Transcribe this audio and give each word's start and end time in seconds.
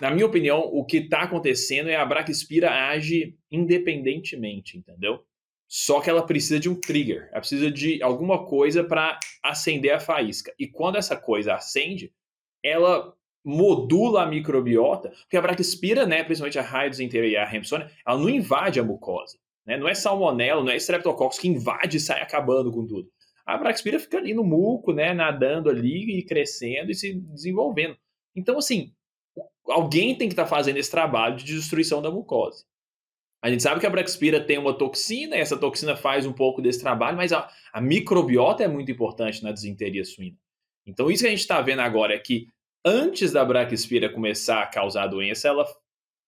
na 0.00 0.10
minha 0.10 0.26
opinião, 0.26 0.60
o 0.60 0.84
que 0.84 0.98
está 0.98 1.22
acontecendo 1.22 1.88
é 1.88 1.96
a 1.96 2.04
Braquispira 2.04 2.70
age 2.70 3.36
independentemente, 3.50 4.76
entendeu? 4.76 5.24
Só 5.68 6.00
que 6.00 6.08
ela 6.08 6.24
precisa 6.24 6.60
de 6.60 6.68
um 6.68 6.78
trigger, 6.78 7.28
ela 7.32 7.40
precisa 7.40 7.70
de 7.70 8.02
alguma 8.02 8.46
coisa 8.46 8.84
para 8.84 9.18
acender 9.42 9.92
a 9.92 10.00
faísca. 10.00 10.52
E 10.58 10.68
quando 10.68 10.96
essa 10.96 11.16
coisa 11.16 11.54
acende, 11.54 12.12
ela 12.62 13.12
modula 13.44 14.22
a 14.22 14.26
microbiota, 14.26 15.10
porque 15.20 15.36
a 15.36 15.40
Braquispira, 15.40 16.04
né, 16.04 16.22
principalmente 16.24 16.58
a 16.58 16.62
Raidosinteria 16.62 17.30
e 17.30 17.36
a 17.36 17.48
Hampsonia, 17.48 17.90
ela 18.06 18.18
não 18.18 18.28
invade 18.28 18.78
a 18.78 18.84
mucosa. 18.84 19.38
Né? 19.64 19.76
Não 19.76 19.88
é 19.88 19.94
salmonela, 19.94 20.62
não 20.62 20.70
é 20.70 20.76
streptococcus 20.76 21.38
que 21.38 21.48
invade 21.48 21.96
e 21.96 22.00
sai 22.00 22.20
acabando 22.20 22.70
com 22.70 22.86
tudo. 22.86 23.08
A 23.44 23.56
Braquispira 23.56 23.98
fica 24.00 24.18
ali 24.18 24.34
no 24.34 24.44
muco, 24.44 24.92
né, 24.92 25.14
nadando 25.14 25.70
ali 25.70 26.18
e 26.18 26.24
crescendo 26.24 26.90
e 26.90 26.94
se 26.94 27.14
desenvolvendo. 27.14 27.96
Então, 28.34 28.58
assim, 28.58 28.92
alguém 29.68 30.16
tem 30.16 30.28
que 30.28 30.32
estar 30.32 30.44
tá 30.44 30.48
fazendo 30.48 30.76
esse 30.76 30.90
trabalho 30.90 31.36
de 31.36 31.44
destruição 31.44 32.00
da 32.00 32.10
mucosa. 32.10 32.64
A 33.42 33.50
gente 33.50 33.62
sabe 33.62 33.80
que 33.80 33.86
a 33.86 33.90
Braxpira 33.90 34.40
tem 34.40 34.58
uma 34.58 34.76
toxina, 34.76 35.36
e 35.36 35.40
essa 35.40 35.56
toxina 35.56 35.94
faz 35.94 36.26
um 36.26 36.32
pouco 36.32 36.60
desse 36.60 36.80
trabalho, 36.80 37.16
mas 37.16 37.32
a, 37.32 37.48
a 37.72 37.80
microbiota 37.80 38.64
é 38.64 38.68
muito 38.68 38.90
importante 38.90 39.42
na 39.42 39.52
desinteria 39.52 40.04
suína. 40.04 40.36
Então, 40.86 41.10
isso 41.10 41.22
que 41.22 41.28
a 41.28 41.30
gente 41.30 41.40
está 41.40 41.60
vendo 41.60 41.80
agora 41.80 42.14
é 42.14 42.18
que 42.18 42.48
antes 42.84 43.32
da 43.32 43.44
Braxpira 43.44 44.12
começar 44.12 44.62
a 44.62 44.66
causar 44.66 45.04
a 45.04 45.08
doença, 45.08 45.48
ela 45.48 45.64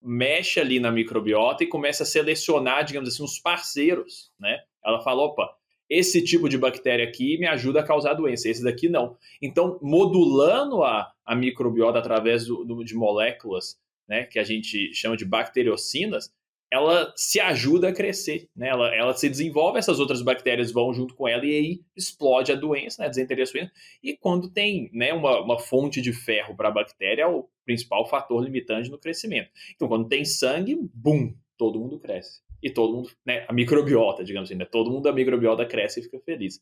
mexe 0.02 0.60
ali 0.60 0.78
na 0.78 0.92
microbiota 0.92 1.64
e 1.64 1.68
começa 1.68 2.02
a 2.02 2.06
selecionar, 2.06 2.84
digamos 2.84 3.08
assim, 3.08 3.22
os 3.22 3.38
parceiros, 3.38 4.30
né? 4.38 4.60
Ela 4.84 5.00
fala, 5.00 5.22
opa, 5.22 5.57
esse 5.88 6.22
tipo 6.22 6.48
de 6.48 6.58
bactéria 6.58 7.04
aqui 7.04 7.38
me 7.38 7.46
ajuda 7.46 7.80
a 7.80 7.86
causar 7.86 8.14
doença, 8.14 8.48
esse 8.48 8.62
daqui 8.62 8.88
não. 8.88 9.16
Então, 9.40 9.78
modulando 9.80 10.82
a, 10.82 11.12
a 11.24 11.34
microbiota 11.34 11.98
através 11.98 12.46
do, 12.46 12.64
do, 12.64 12.84
de 12.84 12.94
moléculas, 12.94 13.78
né, 14.06 14.24
que 14.24 14.38
a 14.38 14.44
gente 14.44 14.92
chama 14.94 15.16
de 15.16 15.24
bacteriocinas, 15.24 16.32
ela 16.70 17.12
se 17.16 17.40
ajuda 17.40 17.88
a 17.88 17.92
crescer, 17.92 18.48
né? 18.54 18.68
Ela, 18.68 18.94
ela 18.94 19.14
se 19.14 19.28
desenvolve, 19.28 19.78
essas 19.78 19.98
outras 19.98 20.20
bactérias 20.20 20.70
vão 20.70 20.92
junto 20.92 21.14
com 21.14 21.26
ela 21.26 21.44
e 21.46 21.56
aí 21.56 21.80
explode 21.96 22.52
a 22.52 22.54
doença, 22.54 23.00
né? 23.00 23.06
A 23.06 23.10
desenteria 23.10 23.46
suína. 23.46 23.72
E 24.02 24.16
quando 24.16 24.50
tem 24.50 24.90
né, 24.92 25.12
uma, 25.12 25.40
uma 25.40 25.58
fonte 25.58 26.02
de 26.02 26.12
ferro 26.12 26.54
para 26.54 26.68
a 26.68 26.72
bactéria, 26.72 27.22
é 27.22 27.26
o 27.26 27.48
principal 27.64 28.06
fator 28.06 28.44
limitante 28.44 28.90
no 28.90 28.98
crescimento. 28.98 29.50
Então, 29.74 29.88
quando 29.88 30.08
tem 30.08 30.24
sangue, 30.24 30.78
bum, 30.92 31.34
todo 31.58 31.78
mundo 31.78 31.98
cresce. 31.98 32.40
E 32.62 32.70
todo 32.70 32.94
mundo, 32.94 33.10
né? 33.26 33.44
A 33.48 33.52
microbiota, 33.52 34.24
digamos 34.24 34.48
assim, 34.48 34.58
né? 34.58 34.64
Todo 34.64 34.90
mundo 34.90 35.02
da 35.02 35.12
microbiota 35.12 35.66
cresce 35.66 36.00
e 36.00 36.02
fica 36.04 36.18
feliz. 36.20 36.60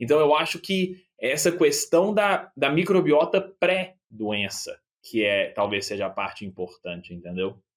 Então, 0.00 0.20
eu 0.20 0.34
acho 0.34 0.58
que 0.58 1.02
essa 1.18 1.50
questão 1.50 2.12
da, 2.12 2.50
da 2.56 2.70
microbiota 2.70 3.40
pré-doença, 3.40 4.78
que 5.02 5.24
é 5.24 5.50
talvez 5.50 5.86
seja 5.86 6.06
a 6.06 6.10
parte 6.10 6.44
importante, 6.44 7.14
entendeu? 7.14 7.58